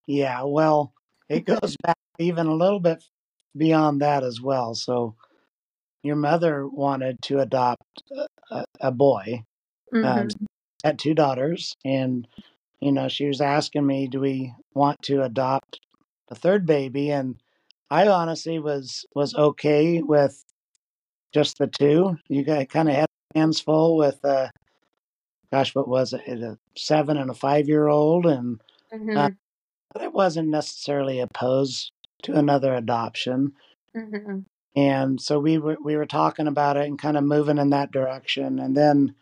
[0.08, 0.93] Yeah, well,
[1.32, 3.04] it goes back even a little bit
[3.56, 4.76] beyond that as well.
[4.76, 5.15] So
[6.04, 8.04] your mother wanted to adopt
[8.52, 9.44] a, a boy.
[9.94, 10.06] Mm-hmm.
[10.06, 10.28] Um,
[10.84, 12.28] had two daughters, and
[12.80, 15.80] you know, she was asking me, do we want to adopt
[16.30, 17.12] a third baby?
[17.12, 17.36] And
[17.89, 20.44] I honestly was was okay with
[21.34, 22.17] just the two.
[22.28, 24.50] You got kind of had hands full with, uh,
[25.52, 26.22] gosh, what was it?
[26.28, 29.17] A seven and a five year old, and uh, mm-hmm.
[29.17, 29.30] uh,
[29.94, 31.92] but I wasn't necessarily opposed
[32.24, 33.54] to another adoption.
[33.96, 34.40] Mm-hmm.
[34.76, 37.92] And so we were we were talking about it and kind of moving in that
[37.92, 39.16] direction, and then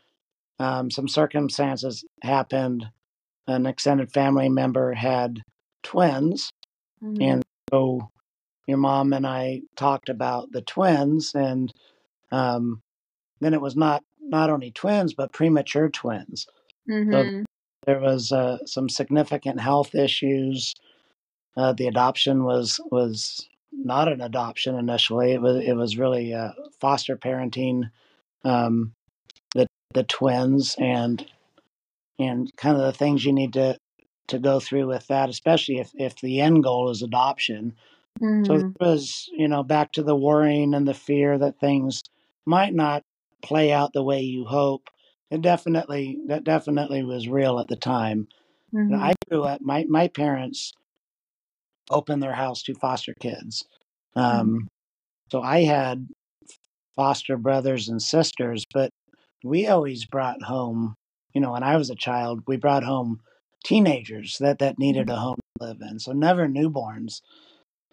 [0.60, 2.86] um, some circumstances happened
[3.50, 5.42] an extended family member had
[5.84, 6.52] twins.
[7.04, 7.22] Mm-hmm.
[7.22, 8.10] And so
[8.68, 11.74] your mom and I talked about the twins, and
[12.32, 12.82] um,
[13.40, 16.46] then it was not not only twins but premature twins.
[16.90, 17.12] Mm-hmm.
[17.12, 17.46] So
[17.86, 20.76] there was uh, some significant health issues.
[21.56, 25.34] Uh, the adoption was was not an adoption initially.
[25.34, 27.90] It was it was really uh, foster parenting
[28.44, 28.94] um,
[29.56, 31.26] the the twins, and
[32.18, 33.78] and kind of the things you need to
[34.28, 37.74] to go through with that, especially if if the end goal is adoption.
[38.22, 38.46] Mm-hmm.
[38.46, 42.04] So it was, you know, back to the worrying and the fear that things
[42.46, 43.04] might not
[43.42, 44.90] play out the way you hope.
[45.32, 48.28] It definitely that definitely was real at the time.
[48.74, 48.96] Mm-hmm.
[48.96, 49.62] I grew up.
[49.62, 50.74] My my parents
[51.90, 53.66] opened their house to foster kids,
[54.16, 54.58] um, mm-hmm.
[55.32, 56.08] so I had
[56.96, 58.92] foster brothers and sisters, but
[59.44, 60.96] we always brought home
[61.34, 63.22] you know, when I was a child, we brought home
[63.64, 65.18] teenagers that that needed mm-hmm.
[65.18, 66.00] a home to live in.
[66.00, 67.22] So never newborns.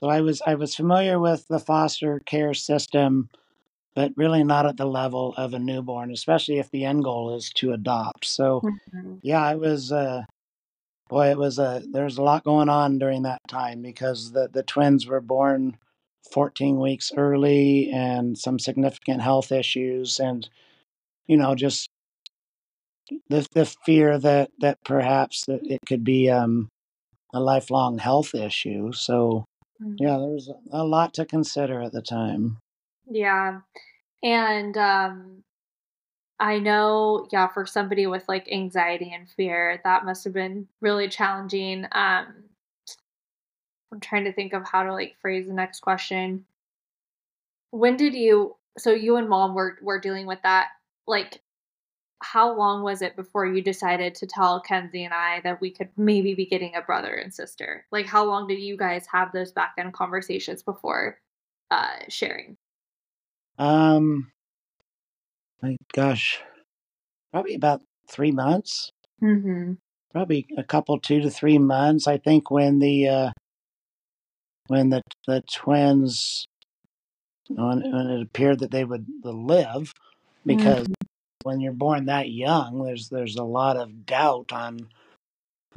[0.01, 3.29] So I was I was familiar with the foster care system,
[3.97, 7.51] but really not at the level of a newborn, especially if the end goal is
[7.55, 8.27] to adopt.
[8.27, 9.15] So mm-hmm.
[9.23, 10.25] yeah, it was uh,
[11.09, 14.63] boy, it was a there's a lot going on during that time because the the
[14.63, 15.79] twins were born
[16.31, 20.49] 14 weeks early and some significant health issues and
[21.29, 21.89] you know just
[23.31, 26.69] the the fear that that perhaps that it could be um,
[27.33, 28.93] a lifelong health issue.
[28.93, 29.47] So
[29.83, 29.95] mm-hmm.
[29.99, 32.59] yeah, there was a lot to consider at the time.
[33.09, 33.61] Yeah,
[34.23, 35.45] and um,
[36.39, 41.09] I know, yeah, for somebody with like anxiety and fear, that must have been really
[41.09, 41.87] challenging.
[41.93, 42.27] Um,
[43.93, 46.45] I'm trying to think of how to like phrase the next question.
[47.71, 48.57] When did you?
[48.79, 50.69] So you and mom were were dealing with that.
[51.07, 51.41] Like,
[52.23, 55.91] how long was it before you decided to tell Kenzie and I that we could
[55.97, 57.87] maybe be getting a brother and sister?
[57.93, 61.19] Like, how long did you guys have those back end conversations before
[61.71, 62.57] uh, sharing?
[63.59, 64.31] Um,
[65.63, 66.41] my gosh,
[67.33, 68.91] probably about three months.
[69.23, 69.75] Mm-hmm.
[70.13, 72.07] Probably a couple, two to three months.
[72.07, 73.31] I think when the uh,
[74.69, 76.47] when the the twins
[77.49, 79.93] when, when it appeared that they would live,
[80.45, 81.07] because mm-hmm.
[81.43, 84.89] when you're born that young, there's there's a lot of doubt on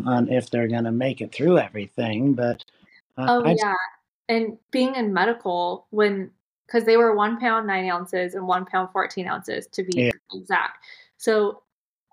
[0.06, 2.34] on if they're going to make it through everything.
[2.34, 2.64] But
[3.18, 3.58] uh, oh I'd...
[3.58, 3.74] yeah,
[4.28, 6.32] and being in medical when
[6.70, 10.12] because they were one pound nine ounces and one pound fourteen ounces to be yeah.
[10.34, 10.84] exact.
[11.18, 11.64] So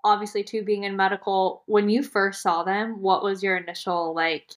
[0.03, 4.49] obviously, too being in medical, when you first saw them, what was your initial like?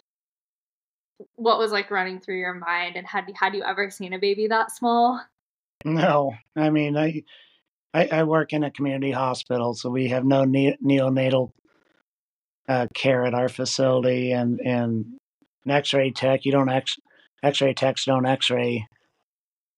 [1.37, 4.47] What was like running through your mind, and had had you ever seen a baby
[4.47, 5.21] that small?
[5.85, 7.23] No, I mean I
[7.93, 11.51] I, I work in a community hospital, so we have no ne- neonatal
[12.69, 15.05] uh, care at our facility, and and
[15.67, 16.47] an X-ray tech.
[16.47, 16.97] You don't X
[17.43, 18.87] X-ray techs don't X-ray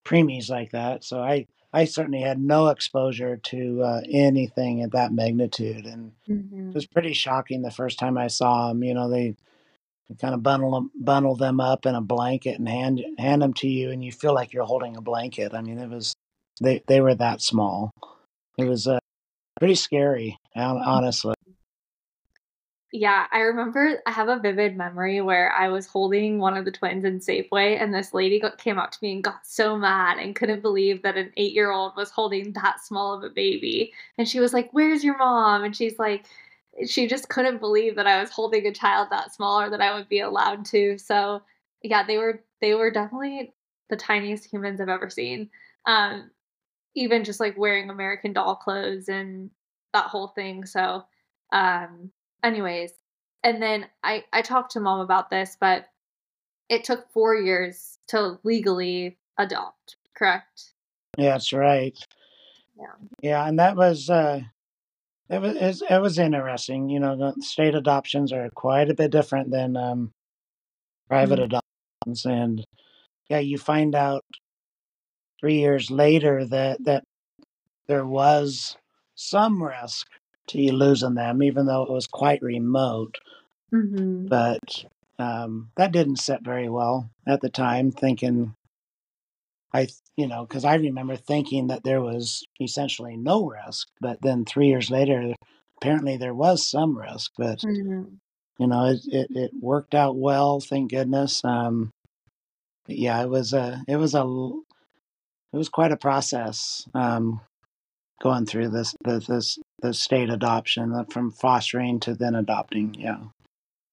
[0.05, 1.05] preemies like that.
[1.05, 6.69] So I I certainly had no exposure to uh, anything at that magnitude, and mm-hmm.
[6.69, 8.83] it was pretty shocking the first time I saw them.
[8.85, 9.35] You know, they,
[10.09, 13.55] they kind of bundle them bundle them up in a blanket and hand hand them
[13.55, 15.55] to you, and you feel like you're holding a blanket.
[15.55, 16.15] I mean, it was
[16.61, 17.91] they they were that small.
[18.59, 18.99] It was uh,
[19.59, 21.35] pretty scary, honestly.
[22.95, 26.71] Yeah, I remember I have a vivid memory where I was holding one of the
[26.71, 30.19] twins in Safeway, and this lady got, came up to me and got so mad
[30.19, 33.95] and couldn't believe that an eight year old was holding that small of a baby.
[34.19, 35.65] And she was like, Where's your mom?
[35.65, 36.27] And she's like,
[36.87, 39.95] she just couldn't believe that I was holding a child that small or that I
[39.95, 40.99] would be allowed to.
[40.99, 41.43] So
[41.83, 43.55] yeah, they were they were definitely
[43.89, 45.49] the tiniest humans I've ever seen.
[45.87, 46.31] Um,
[46.95, 49.51] even just like wearing American doll clothes and
[49.95, 50.67] that whole thing.
[50.67, 51.05] So
[51.53, 52.11] um
[52.43, 52.93] anyways,
[53.43, 55.87] and then I I talked to mom about this, but
[56.69, 60.73] it took 4 years to legally adopt, correct?
[61.19, 61.99] Yeah, that's right.
[62.77, 62.95] Yeah.
[63.21, 64.41] Yeah, and that was uh
[65.33, 66.91] it was it was interesting.
[66.91, 70.13] You know, state adoptions are quite a bit different than um,
[71.09, 71.57] private mm-hmm.
[72.05, 72.67] adoptions, and
[73.31, 74.25] yeah, you find out
[75.41, 77.05] three years later that that
[77.87, 78.77] there was
[79.15, 80.07] some risk
[80.49, 83.19] to you losing them, even though it was quite remote.
[83.73, 84.27] Mm-hmm.
[84.27, 84.85] But
[85.19, 88.55] um, that didn't sit very well at the time, thinking,
[89.73, 94.45] I, you know, because I remember thinking that there was essentially no risk, but then
[94.45, 95.35] three years later,
[95.81, 98.05] apparently there was some risk, but mm-hmm.
[98.59, 101.43] you know, it, it, it worked out well, thank goodness.
[101.45, 101.91] Um,
[102.87, 104.25] yeah, it was a, it was a,
[105.53, 107.41] it was quite a process um,
[108.23, 112.95] going through this, this, this the state adoption uh, from fostering to then adopting.
[112.99, 113.19] Yeah.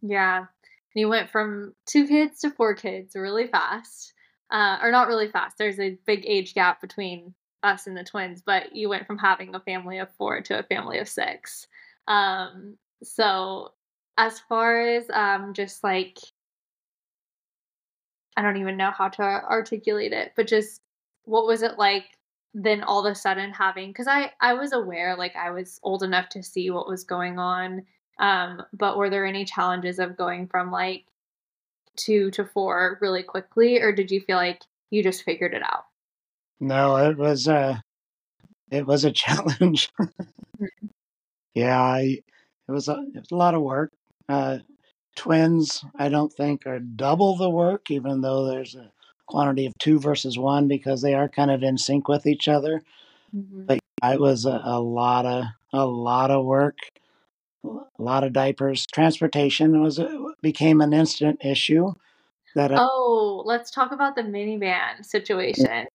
[0.01, 0.37] Yeah.
[0.37, 0.47] And
[0.95, 4.13] you went from two kids to four kids really fast.
[4.51, 5.57] Uh, or not really fast.
[5.57, 9.53] There's a big age gap between us and the twins, but you went from having
[9.53, 11.67] a family of four to a family of six.
[12.07, 13.73] Um, so
[14.17, 16.17] as far as um, just like
[18.35, 20.81] I don't even know how to articulate it, but just
[21.25, 22.05] what was it like
[22.53, 26.03] then all of a sudden having because I I was aware like I was old
[26.03, 27.85] enough to see what was going on.
[28.19, 31.05] Um, but were there any challenges of going from like
[31.95, 35.85] two to four really quickly, or did you feel like you just figured it out?
[36.59, 37.83] No, it was a
[38.71, 39.89] it was a challenge.
[39.99, 40.65] Mm-hmm.
[41.53, 42.19] yeah, I,
[42.67, 43.91] it was a it was a lot of work.
[44.27, 44.59] Uh,
[45.15, 48.91] twins, I don't think are double the work, even though there's a
[49.29, 52.81] quantity of two versus one because they are kind of in sync with each other.
[53.35, 53.65] Mm-hmm.
[53.65, 56.77] But it was a, a, lot of a lot of work.
[57.63, 58.85] a lot of diapers.
[58.87, 59.99] Transportation was
[60.41, 61.93] became an instant issue.
[62.55, 65.85] That uh, oh, let's talk about the minivan situation.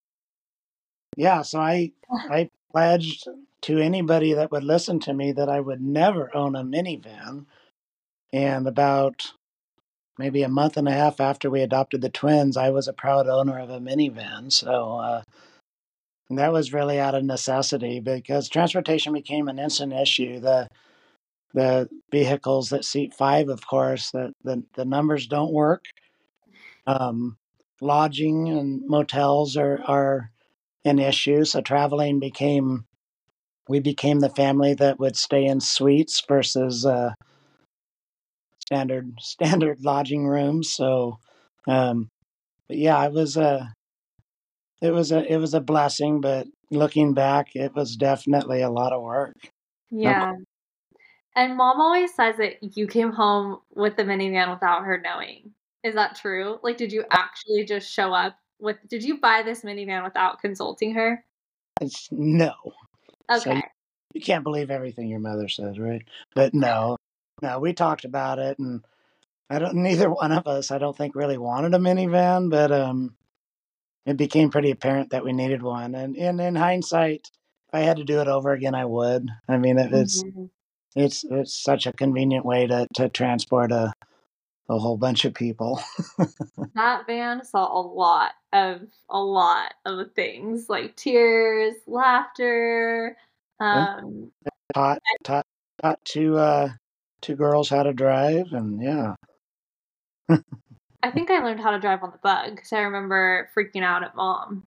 [1.17, 1.93] Yeah, so I
[2.31, 3.27] I pledged
[3.63, 7.47] to anybody that would listen to me that I would never own a minivan.
[8.33, 9.33] And about
[10.19, 13.29] maybe a month and a half after we adopted the twins, I was a proud
[13.29, 14.53] owner of a minivan.
[14.53, 15.23] So uh,
[16.31, 20.41] that was really out of necessity because transportation became an instant issue.
[20.41, 20.69] The
[21.55, 25.85] the vehicles that seat five, of course, the the, the numbers don't work.
[26.87, 27.39] Um,
[27.81, 30.31] lodging and motels are are
[30.85, 31.45] an issue.
[31.45, 32.87] So traveling became
[33.69, 37.15] we became the family that would stay in suites versus uh,
[38.67, 40.73] standard standard lodging rooms.
[40.73, 41.19] So,
[41.67, 42.09] um,
[42.69, 43.73] but yeah, it was a
[44.81, 46.21] it was a it was a blessing.
[46.21, 49.37] But looking back, it was definitely a lot of work.
[49.91, 50.33] Yeah.
[51.37, 55.51] And mom always says that you came home with the minivan without her knowing.
[55.83, 56.59] Is that true?
[56.63, 58.77] Like, did you actually just show up with?
[58.89, 61.25] Did you buy this minivan without consulting her?
[61.81, 62.53] It's no.
[63.31, 63.61] Okay.
[63.61, 63.61] So
[64.15, 66.03] you can't believe everything your mother says, right?
[66.35, 66.97] But no,
[67.43, 68.85] no, we talked about it, and
[69.51, 69.75] I don't.
[69.83, 73.17] Neither one of us, I don't think, really wanted a minivan, but um,
[74.07, 75.95] it became pretty apparent that we needed one.
[75.95, 77.31] And, and in hindsight,
[77.69, 79.29] if I had to do it over again, I would.
[79.49, 80.47] I mean, it, it's mm-hmm.
[80.95, 83.93] it's it's such a convenient way to to transport a
[84.69, 85.81] a whole bunch of people.
[86.75, 93.17] that van saw a lot of a lot of things like tears, laughter,
[93.61, 94.31] um,
[94.75, 95.47] taught taught
[95.83, 96.69] taught two uh
[97.25, 99.15] two girls how to drive, and yeah.
[101.03, 104.05] I think I learned how to drive on the bug because I remember freaking out
[104.05, 104.65] at mom,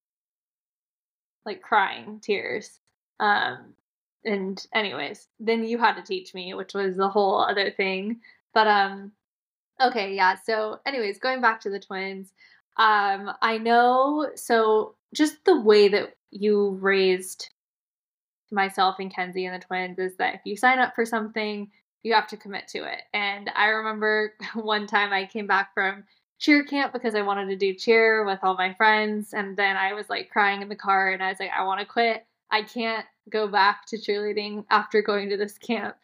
[1.45, 2.79] like crying tears.
[3.19, 3.73] Um,
[4.23, 8.19] and anyways, then you had to teach me, which was the whole other thing.
[8.53, 9.11] But um,
[9.81, 10.35] okay, yeah.
[10.43, 12.31] So, anyways, going back to the twins,
[12.77, 14.29] um, I know.
[14.35, 17.49] So, just the way that you raised
[18.51, 21.69] myself and Kenzie and the twins is that if you sign up for something,
[22.07, 23.01] you have to commit to it.
[23.13, 26.05] And I remember one time I came back from
[26.39, 29.33] cheer camp because I wanted to do cheer with all my friends.
[29.33, 31.81] And then I was like crying in the car and I was like, I want
[31.81, 32.25] to quit.
[32.49, 35.95] I can't go back to cheerleading after going to this camp.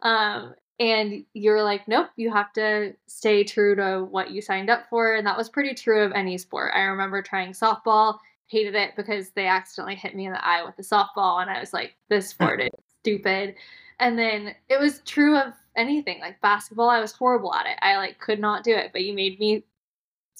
[0.00, 4.88] Um, and you're like, nope, you have to stay true to what you signed up
[4.88, 5.14] for.
[5.16, 6.72] And that was pretty true of any sport.
[6.74, 10.78] I remember trying softball hated it because they accidentally hit me in the eye with
[10.78, 13.56] a softball and I was like, this sport is stupid.
[14.00, 16.20] And then it was true of anything.
[16.20, 17.78] Like basketball, I was horrible at it.
[17.82, 19.64] I like could not do it, but you made me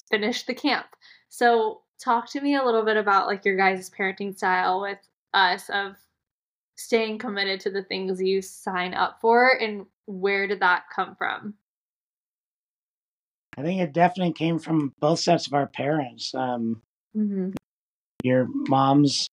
[0.09, 0.87] finish the camp.
[1.29, 4.97] So talk to me a little bit about like your guys' parenting style with
[5.33, 5.95] us of
[6.75, 11.53] staying committed to the things you sign up for and where did that come from?
[13.57, 16.33] I think it definitely came from both sets of our parents.
[16.33, 16.81] Um,
[17.15, 17.51] mm-hmm
[18.23, 19.29] your mom's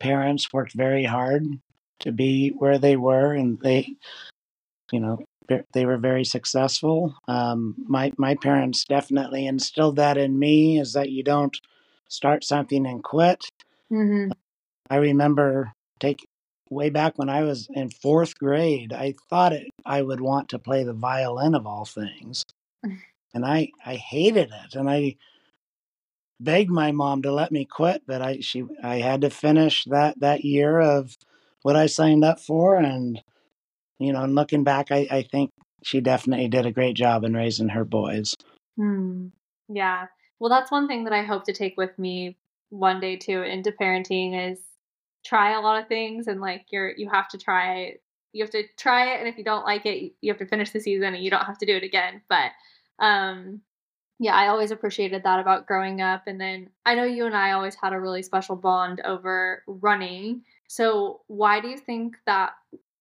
[0.00, 1.44] parents worked very hard
[2.00, 3.96] to be where they were, and they,
[4.92, 5.18] you know,
[5.72, 7.14] they were very successful.
[7.26, 11.56] Um, my my parents definitely instilled that in me is that you don't
[12.08, 13.44] start something and quit.
[13.90, 14.32] Mm-hmm.
[14.90, 16.26] I remember take
[16.70, 18.92] way back when I was in fourth grade.
[18.92, 22.44] I thought it, I would want to play the violin of all things,
[22.82, 25.16] and I I hated it, and I
[26.40, 30.20] begged my mom to let me quit, but I she I had to finish that
[30.20, 31.16] that year of
[31.62, 33.22] what I signed up for, and
[33.98, 35.50] you know, looking back, I, I think
[35.82, 38.34] she definitely did a great job in raising her boys.
[38.76, 39.28] Hmm.
[39.68, 40.06] Yeah.
[40.38, 42.36] Well, that's one thing that I hope to take with me
[42.70, 44.58] one day too into parenting is
[45.24, 47.94] try a lot of things and like you're you have to try
[48.32, 50.70] you have to try it and if you don't like it you have to finish
[50.70, 52.52] the season and you don't have to do it again but
[53.02, 53.60] um
[54.20, 56.24] yeah, I always appreciated that about growing up.
[56.26, 60.42] And then I know you and I always had a really special bond over running.
[60.68, 62.52] So, why do you think that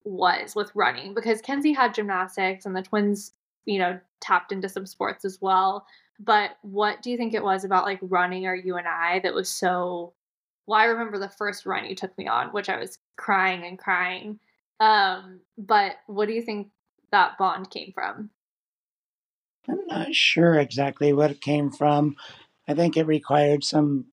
[0.03, 1.13] was with running?
[1.13, 3.34] Because Kenzie had gymnastics and the twins,
[3.65, 5.86] you know, tapped into some sports as well.
[6.20, 9.34] But what do you think it was about like running or you and I that
[9.34, 10.13] was so
[10.68, 13.80] well, I remember the first run you took me on, which I was crying and
[13.80, 14.39] crying.
[14.80, 16.68] Um, but what do you think
[17.11, 18.30] that bond came from?
[19.70, 22.15] I'm not sure exactly what it came from.
[22.68, 24.05] I think it required some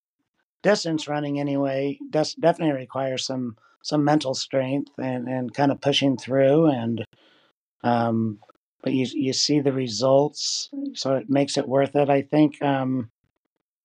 [0.64, 1.98] distance running anyway.
[2.10, 7.04] Definitely requires some some mental strength and, and kind of pushing through and
[7.84, 8.38] um,
[8.82, 12.10] but you you see the results, so it makes it worth it.
[12.10, 13.10] I think um,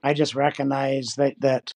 [0.02, 1.72] I just recognize that that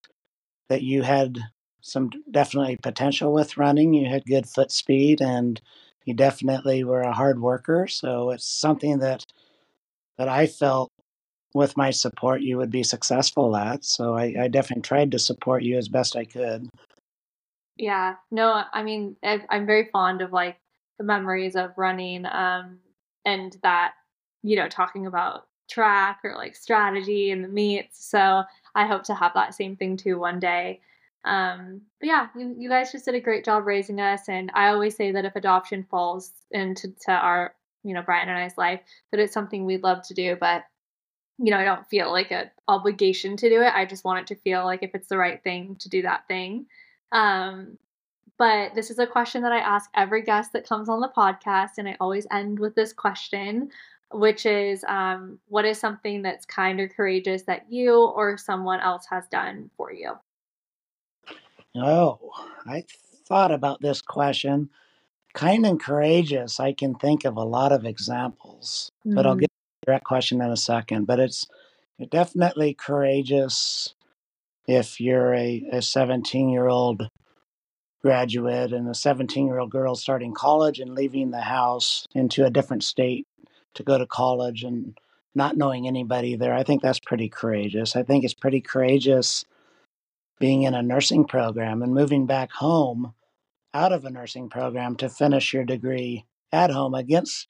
[0.68, 1.38] that you had
[1.80, 3.92] some definitely potential with running.
[3.92, 5.60] You had good foot speed and
[6.04, 7.86] you definitely were a hard worker.
[7.86, 9.24] So it's something that
[10.16, 10.90] that I felt
[11.54, 13.84] with my support you would be successful at.
[13.84, 16.68] So I, I definitely tried to support you as best I could.
[17.76, 20.56] Yeah, no, I mean, I'm very fond of like
[20.98, 22.78] the memories of running um,
[23.24, 23.94] and that,
[24.42, 28.04] you know, talking about track or like strategy and the meets.
[28.04, 28.42] So
[28.74, 30.80] I hope to have that same thing too one day.
[31.24, 34.28] Um, but yeah, you, you guys just did a great job raising us.
[34.28, 38.38] And I always say that if adoption falls into to our, you know, Brian and
[38.38, 38.80] I's life,
[39.10, 40.36] that it's something we'd love to do.
[40.38, 40.64] But,
[41.38, 43.72] you know, I don't feel like an obligation to do it.
[43.74, 46.26] I just want it to feel like if it's the right thing to do that
[46.28, 46.66] thing.
[47.12, 47.78] Um,
[48.38, 51.78] but this is a question that I ask every guest that comes on the podcast.
[51.78, 53.70] And I always end with this question,
[54.12, 59.06] which is um, what is something that's kind or courageous that you or someone else
[59.10, 60.12] has done for you?
[61.76, 62.18] Oh,
[62.66, 62.84] I
[63.26, 64.70] thought about this question.
[65.32, 69.16] Kind and courageous, I can think of a lot of examples, mm-hmm.
[69.16, 69.40] but I'll mm-hmm.
[69.84, 71.06] Direct question in a second.
[71.06, 71.46] But it's
[72.10, 73.94] definitely courageous
[74.66, 77.08] if you're a 17 year old
[78.02, 82.50] graduate and a 17 year old girl starting college and leaving the house into a
[82.50, 83.26] different state
[83.74, 84.98] to go to college and
[85.34, 86.54] not knowing anybody there.
[86.54, 87.96] I think that's pretty courageous.
[87.96, 89.44] I think it's pretty courageous
[90.38, 93.14] being in a nursing program and moving back home
[93.72, 97.48] out of a nursing program to finish your degree at home against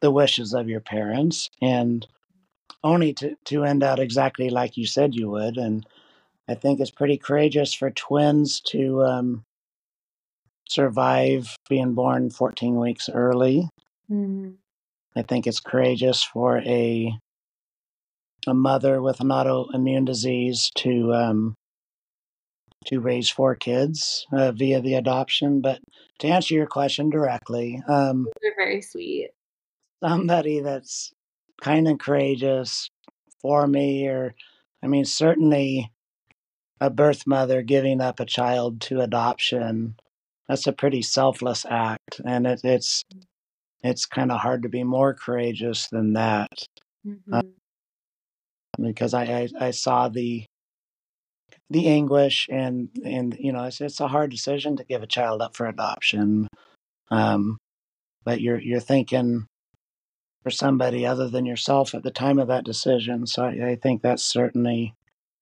[0.00, 2.06] the wishes of your parents and
[2.82, 5.56] only to, to end out exactly like you said you would.
[5.56, 5.86] And
[6.48, 9.44] I think it's pretty courageous for twins to um,
[10.68, 13.68] survive being born 14 weeks early.
[14.10, 14.52] Mm-hmm.
[15.16, 17.12] I think it's courageous for a
[18.46, 21.54] a mother with an autoimmune disease to um,
[22.86, 25.60] to raise four kids uh, via the adoption.
[25.60, 25.80] But
[26.20, 29.30] to answer your question directly, um, they're very sweet.
[30.02, 31.12] Somebody that's
[31.60, 32.88] kind and courageous
[33.40, 34.34] for me, or
[34.82, 35.90] I mean, certainly
[36.80, 39.96] a birth mother giving up a child to adoption.
[40.48, 43.04] That's a pretty selfless act, and it, it's
[43.82, 46.48] it's kind of hard to be more courageous than that.
[47.06, 47.34] Mm-hmm.
[47.34, 47.42] Uh,
[48.80, 50.44] because I, I, I saw the
[51.68, 55.40] the anguish and and you know it's it's a hard decision to give a child
[55.40, 56.48] up for adoption
[57.10, 57.58] um,
[58.24, 59.46] but you're you're thinking
[60.42, 64.02] for somebody other than yourself at the time of that decision so I, I think
[64.02, 64.94] that certainly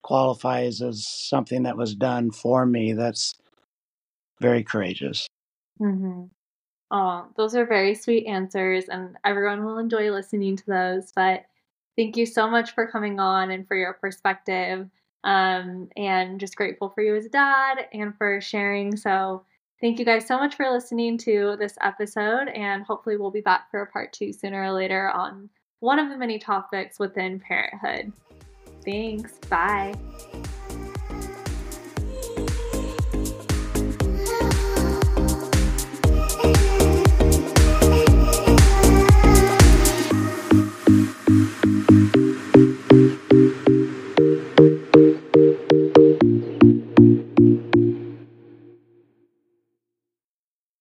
[0.03, 3.35] qualifies as something that was done for me that's
[4.41, 5.27] very courageous
[5.81, 6.25] mm-hmm.
[6.91, 11.45] oh those are very sweet answers and everyone will enjoy listening to those but
[11.97, 14.89] thank you so much for coming on and for your perspective
[15.25, 18.97] um, and just grateful for you as a dad and for sharing.
[18.97, 19.45] So,
[19.81, 23.71] thank you guys so much for listening to this episode, and hopefully, we'll be back
[23.71, 25.49] for a part two sooner or later on
[25.81, 28.13] one of the many topics within parenthood.
[28.85, 29.39] Thanks.
[29.49, 29.95] Bye.